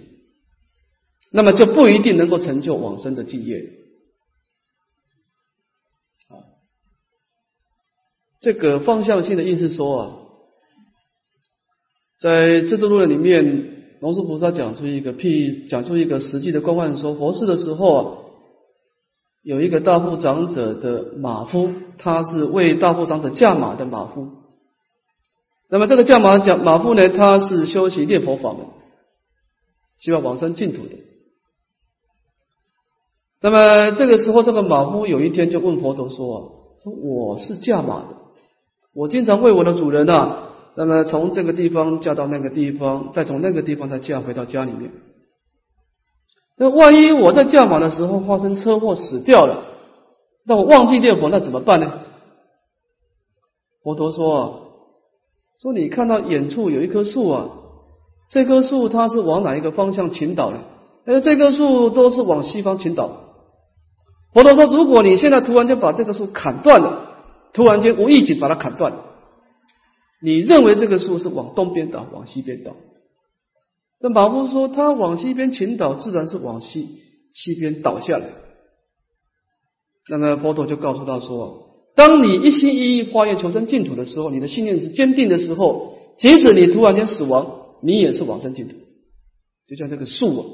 [1.31, 3.59] 那么就不一定能够成就往生的境业。
[6.29, 6.43] 啊，
[8.41, 10.19] 这个方向性的意思说啊。
[12.19, 18.22] 在《智度论》里面，龙树菩萨讲出一个譬，讲出一个实际的公案，说佛事的时候啊，
[19.43, 24.29] 有一个大富长者的马夫，他是为大富长者驾马的马夫。
[25.69, 28.67] 那么这个驾马讲马夫呢，他是修习念佛法门，
[29.99, 30.97] 希望往生净土的。
[33.40, 38.09] 那么这个时候，这个马夫有一天就问佛陀说：“，说我是驾马的，
[38.95, 44.93] 我经常为我的主人啊。”那么从这个地方嫁到那个地方，再从那个地方再嫁回到家里面。
[46.63, 49.65] 那万一我在驾马的时候发生车祸死掉了，
[50.46, 51.92] 那我忘记念佛，那怎么办呢？
[53.83, 54.52] 佛陀说啊，
[55.60, 57.48] 说你看到远处有一棵树啊，
[58.31, 60.58] 这棵树它是往哪一个方向倾倒的？
[61.04, 63.10] 哎，这棵树都是往西方倾倒。
[64.33, 67.08] 佛陀说，如果你现在突然间把这棵树砍断了，
[67.52, 68.92] 突然间无意间把它砍断。
[70.23, 72.71] 你认为这个树是往东边倒，往西边倒？
[74.03, 76.98] 那马夫说他往西边倾倒，自然是往西，
[77.31, 78.27] 西边倒下来。
[80.09, 88.75] 那么佛陀就告诉他说：，当你一心一意化愿求生净土的时候，你的信念是坚定的时候，即使你突然间死亡，你也是往生净土。
[89.69, 90.46] 就像这个树啊，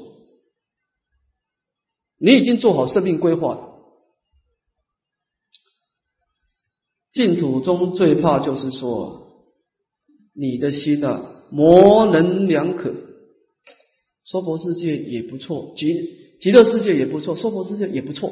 [2.19, 3.65] 你已经做好生命规划了。
[7.11, 9.47] 净土中最怕就是说，
[10.35, 12.93] 你的心啊模棱两可。
[14.29, 18.29] 娑婆世界也不错，极极乐世界也不错，娑婆世界也不错。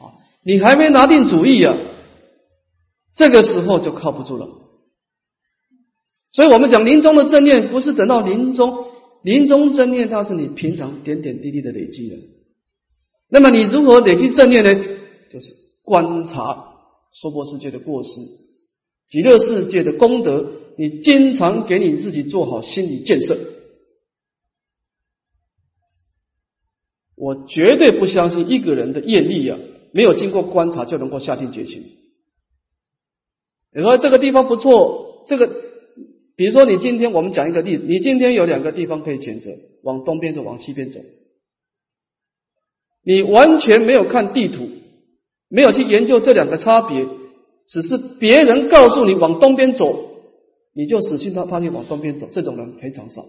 [0.00, 1.76] 啊，你还没拿定主意啊，
[3.14, 4.48] 这个时候就靠不住了。
[6.32, 8.86] 所以我们讲临终的正念，不是等到临终，
[9.22, 12.16] 临终正念它是你平常点点滴滴的累积的。
[13.28, 14.74] 那么你如何累积正念呢？
[15.30, 15.54] 就是
[15.84, 16.72] 观察。
[17.12, 18.20] 娑婆世界的过失，
[19.08, 23.38] 极乐世界的功德，你经常给你自己做好心理建设。
[27.24, 29.58] 我绝对不相信一个人的业力啊，
[29.92, 31.82] 没有经过观察就能够下定决心。
[33.74, 35.46] 你说这个地方不错，这个，
[36.36, 39.50] 比如说你今天我们讲一个例子，你今天有两个地方可以选择，
[39.82, 41.00] 往东边走，往西边走，
[43.02, 44.68] 你完全没有看地图。
[45.48, 47.06] 没有去研究这两个差别，
[47.64, 50.10] 只是别人告诉你往东边走，
[50.74, 52.28] 你就死心塌塌地往东边走。
[52.32, 53.22] 这种人非常少，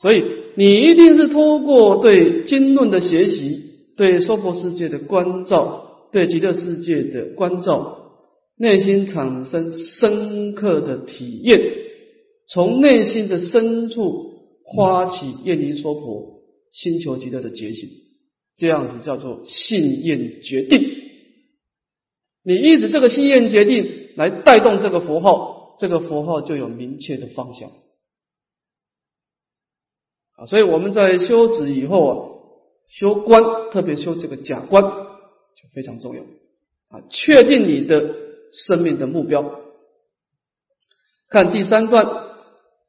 [0.00, 0.24] 所以
[0.56, 3.60] 你一定是通过对经论的学习，
[3.96, 8.12] 对娑婆世界的关照，对极乐世界的关照，
[8.56, 11.60] 内心产生深刻的体验，
[12.48, 14.30] 从内心的深处
[14.74, 16.40] 发起愿离娑婆、
[16.72, 17.90] 星求极乐的觉醒。
[18.56, 20.82] 这样子叫做信愿决定，
[22.42, 23.86] 你一直这个信愿决定
[24.16, 27.70] 来带动这个符号，这个符号就有明确的方向
[30.46, 32.14] 所以我们在修止以后啊，
[32.88, 36.22] 修观，特别修这个假观就非常重要
[36.88, 38.14] 啊，确定你的
[38.52, 39.60] 生命的目标。
[41.28, 42.06] 看第三段，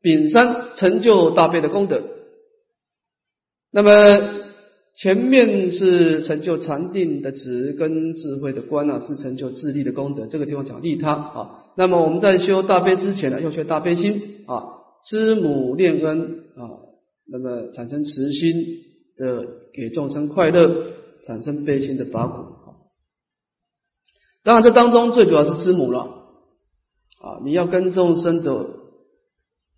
[0.01, 2.01] 丙三成就大悲的功德，
[3.71, 4.41] 那么。
[4.93, 10.27] 前面是成就禅定的智跟智慧的观啊，是成就智力的功德。
[10.27, 11.63] 这个地方讲利他啊。
[11.77, 16.75] 那么我们在修大悲之前呢，要学大悲心啊，知母念恩啊，
[17.31, 18.83] 那么产生慈心
[19.15, 22.67] 的给众生快乐，产生悲心的拔苦啊。
[24.43, 26.01] 当然，这当中最主要是知母了
[27.21, 28.69] 啊，你要跟众生的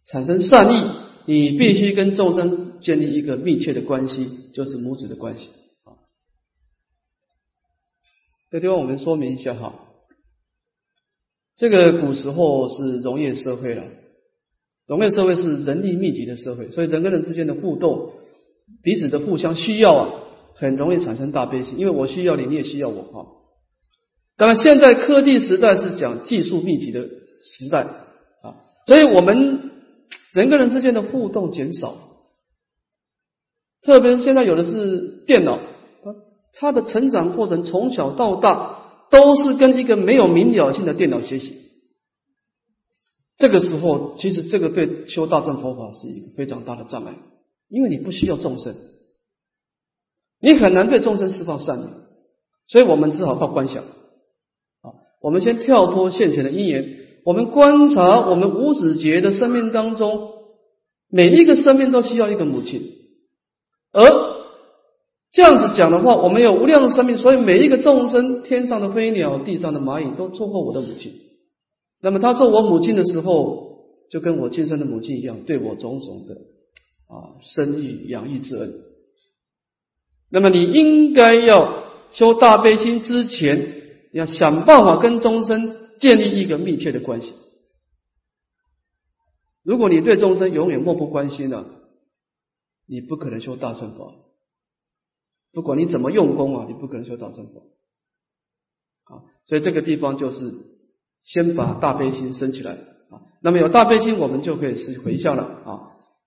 [0.05, 0.89] 产生善意，
[1.27, 4.39] 你必须跟众生建立一个密切的关系。
[4.53, 5.49] 就是母子的关系
[5.83, 5.97] 啊。
[8.51, 9.73] 这地方我们说明一下哈，
[11.55, 13.83] 这个古时候是农业社会了，
[14.88, 18.11] 农业社会是人力密集的社会，所以人跟人之间的互动，
[18.81, 20.09] 彼此的互相需要啊，
[20.55, 23.17] 很容易产生大悲心，因为我需要你，你也需要我啊。
[24.36, 27.84] 当然，现在科技时代是讲技术密集的时代
[28.41, 29.71] 啊，所以我们
[30.34, 31.95] 人跟人之间的互动减少。
[33.84, 35.59] 特别是现在有的是电脑，
[36.03, 36.15] 他
[36.53, 38.79] 他的成长过程从小到大
[39.09, 41.62] 都是跟一个没有明了性的电脑学习。
[43.38, 47.15] 这个时候，其实这个对修大乘佛法是一个非常大的障碍，
[47.67, 48.75] 因为你不需要众生，
[50.39, 51.89] 你很难对众生释放善念，
[52.67, 54.93] 所以我们只好靠观想啊。
[55.19, 60.34] 我们先跳脱现前的因缘，我们观察我们无始劫的生命当中，
[61.09, 62.81] 每一个生命都需要一个母亲。
[63.91, 64.34] 而
[65.31, 71.11] 这样子讲的话，我们有无量的生命，所以每一个众生，天上的飞鸟，地上的蚂蚁，都做过我的母亲。
[72.03, 76.35] 那么他做我母亲的时候，就跟我亲生的母亲一样，对我种种的
[77.07, 78.73] 啊生育养育之恩。
[80.29, 87.33] 那么你应该要修大悲心之前，要想办法跟众生建立一个密切的关系。
[89.63, 91.79] 如果你对众生永远漠不关心了。
[92.85, 94.13] 你不可能修大乘法，
[95.53, 97.61] 不管你怎么用功啊，你不可能修大乘法
[99.05, 99.23] 啊。
[99.45, 100.53] 所以这个地方就是
[101.24, 103.24] 先把大悲心升起来啊。
[103.41, 105.71] 那么有大悲心，我们就可以是回向了啊，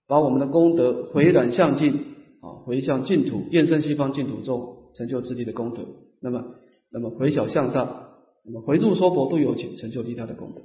[0.08, 1.92] 把我们的功德回转向净
[2.40, 5.84] 啊，回向净土，愿生西方净土中成就自己的功德。
[6.20, 6.44] 那么，
[6.90, 8.08] 那么回小向大，
[8.44, 10.62] 那么回入娑婆度有情，成就利他的功德。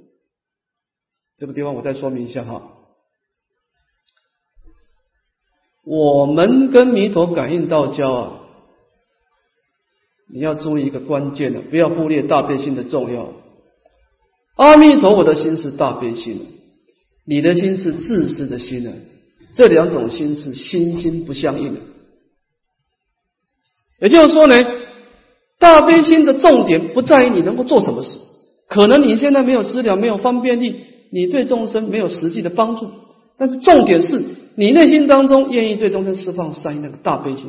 [1.37, 2.77] 这个地方我再说明一下哈。
[5.83, 8.39] 我们跟弥陀感应道交啊，
[10.31, 13.33] 你要注意一个关键的，不要忽略大悲心的重要。
[14.61, 16.39] 阿弥陀佛的心是大悲心，
[17.25, 18.91] 你的心是自私的心呢。
[19.53, 21.79] 这两种心是心心不相应的。
[23.99, 24.63] 也就是说呢，
[25.57, 28.19] 大悲心的重点不在于你能够做什么事，
[28.67, 30.75] 可能你现在没有资料，没有方便力，
[31.11, 32.87] 你对众生没有实际的帮助，
[33.39, 34.21] 但是重点是
[34.55, 37.47] 你内心当中愿意对众生释放善意那个大悲心。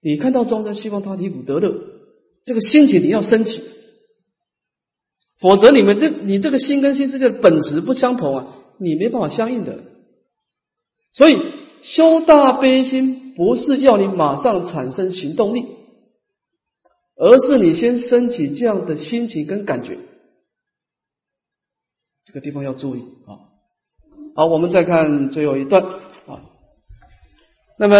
[0.00, 1.74] 你看到众生希望他离苦得乐，
[2.44, 3.62] 这个心情你要升起，
[5.46, 8.46] 否则你们这你这个心跟心之间的本质不相同啊，
[8.78, 9.78] 你没办法相应的。
[11.12, 11.40] 所以
[11.82, 15.66] 修大悲心不是要你马上产生行动力，
[17.14, 19.98] 而是你先升起这样的心情跟感觉。
[22.24, 23.38] 这个地方要注意啊。
[24.34, 25.84] 好，我们再看最后一段
[26.26, 26.42] 啊。
[27.78, 27.96] 那么。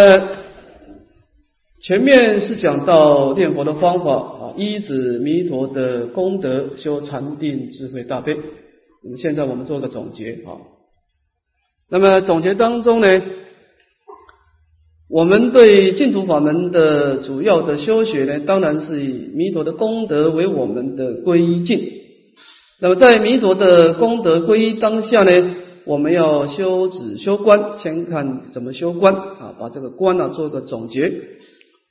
[1.79, 8.35] 前面是讲到念佛的方法，依止弥陀的功德修禅定智慧大悲。
[9.03, 10.57] 那么现在我们做个总结啊。
[11.89, 13.07] 那么总结当中呢，
[15.09, 21.79] 我们对净土法门的主要的修学呢，当然是以弥陀的功德为我们的皈依境。
[22.81, 25.55] 那么在弥陀的功德归当下呢，
[25.85, 31.11] 我们要修止修观，先看怎么修观啊，把这个观呢做个总结。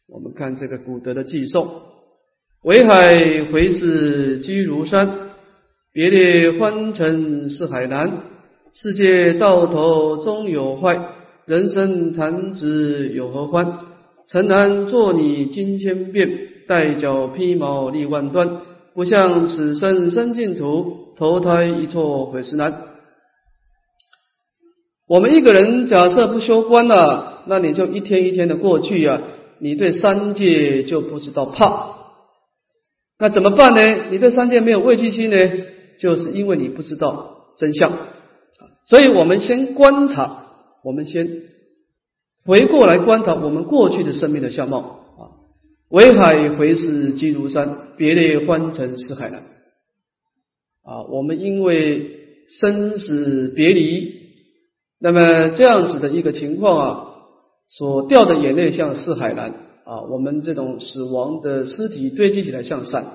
[0.08, 1.68] 我们看这个古德的寄颂：
[2.66, 5.08] 围海回视居如山，
[5.92, 8.22] 别列欢尘是海南。
[8.72, 11.00] 世界到头终有坏，
[11.46, 13.78] 人生弹指有何欢？
[14.26, 16.28] 诚然作你金千变，
[16.66, 18.62] 带脚披毛立万端。
[18.94, 22.82] 不向此生生净土，投胎一错悔时难。
[25.06, 29.20] 我们一个人假设不修观了，那你就一天一天的过去呀。
[29.60, 31.95] 你对三界就不知道怕，
[33.18, 34.10] 那怎么办呢？
[34.10, 35.36] 你对三界没有畏惧心呢？
[35.98, 37.92] 就是因为你不知道真相。
[38.84, 40.46] 所以我们先观察，
[40.84, 41.42] 我们先
[42.44, 45.22] 回过来观察我们过去的生命的相貌啊。
[45.88, 49.42] 围海回视积如山，别列欢成是海南。
[50.84, 54.12] 啊，我们因为生死别离，
[55.00, 57.02] 那么这样子的一个情况啊。
[57.68, 59.52] 所掉的眼泪像四海蓝
[59.86, 63.06] 啊，我们这种死亡的尸体堆积起来像山。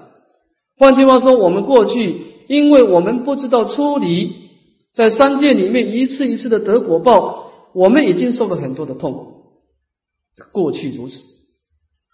[0.77, 4.31] 换句话说，我们过去因为我们不知道出离，
[4.93, 9.27] 在三界里面一次一次的得果报，我们已经受了很多的痛苦。
[10.53, 11.23] 过去如此，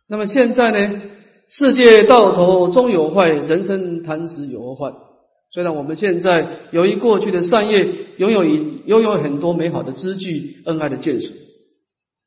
[0.10, 1.02] 那么现在呢？
[1.48, 4.94] 世界到头终有坏，人生弹指有何患？
[5.54, 7.88] 虽然我们现在由于过去的善业，
[8.18, 11.32] 拥有拥有很多美好的资具、恩爱的眷属。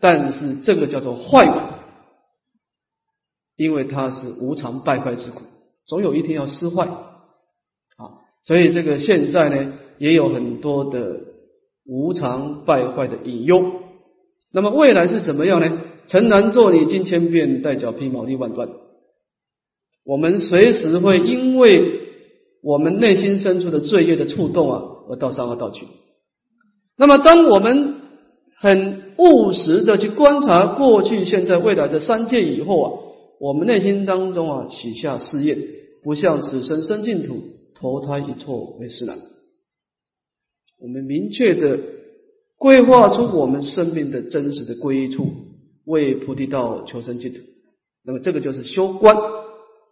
[0.01, 1.59] 但是这个叫做坏苦，
[3.61, 5.43] 因为它是无常败坏之苦，
[5.87, 8.17] 总有一天要失坏啊。
[8.43, 11.21] 所以这个现在呢，也有很多的
[11.85, 13.63] 无常败坏的隐忧。
[14.51, 15.79] 那么未来是怎么样呢？
[16.07, 18.71] 诚然作你金千变，带脚披毛利万段。
[20.07, 22.01] 我们随时会因为
[22.63, 25.87] 我们内心深处的罪业的触动啊，而到三恶道去。
[26.97, 27.97] 那么当我们
[28.57, 32.89] 很务实的去观察过去、现在、未来的三界以后啊，
[33.41, 35.57] 我们内心当中啊起下誓愿，
[36.05, 37.41] 不向此生生净土，
[37.75, 39.19] 投胎一错为师难。
[40.79, 41.81] 我们明确的
[42.59, 45.27] 规划出我们生命的真实的归处，
[45.87, 47.41] 为菩提道求生净土。
[48.05, 49.17] 那么这个就是修观，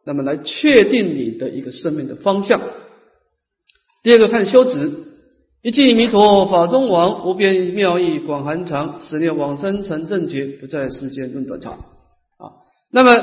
[0.05, 2.61] 那么来确定你的一个生命的方向。
[4.03, 4.91] 第二个看修止。
[5.61, 11.98] 一记弥陀法中王，无边妙义广含藏，十念往生成正觉，不在世间论短长。
[12.91, 13.15] 那么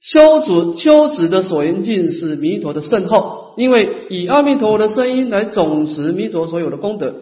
[0.00, 7.14] 修止修止的所缘境是弥陀的圣号，因为以阿弥陀佛的声音来总持弥陀所有的功德。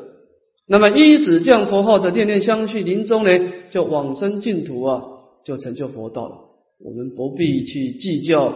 [0.66, 3.30] 那么依止降佛号的念念相续，临终呢
[3.70, 5.03] 就往生净土啊，
[5.45, 6.36] 就成就佛道了。
[6.78, 8.55] 我们不必去计较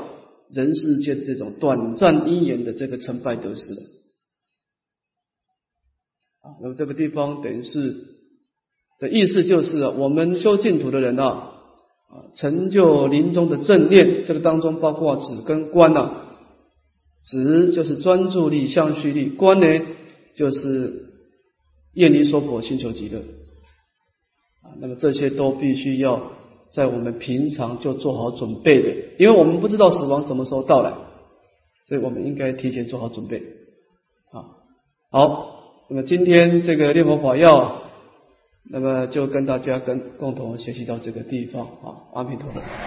[0.51, 3.81] 人世间这种短暂因缘的这个成败得失了。
[6.63, 7.95] 那么这个地方等于是
[9.01, 11.56] 的意思就是啊，我们修净土的人啊，
[12.35, 16.23] 成就临终的正念，这个当中包括止跟观呐。
[17.23, 19.67] 止就是专注力、相续力，观呢
[20.35, 20.93] 就是
[21.95, 23.19] 愿离娑婆、心求极乐。
[24.63, 26.31] 啊，那么这些都必须要
[26.71, 28.89] 在我们平常就做好准备的，
[29.19, 30.93] 因为我们不知道死亡什么时候到来，
[31.89, 33.39] 所以我们应该提前做好准备。
[34.33, 34.45] 啊，
[35.11, 35.55] 好。
[35.89, 37.83] 那么今天这个念佛法要，
[38.69, 42.87] 那么就跟大家跟共同学习到这个地方啊，阿弥陀佛。